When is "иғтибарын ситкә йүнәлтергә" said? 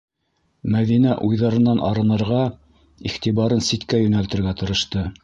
3.11-4.57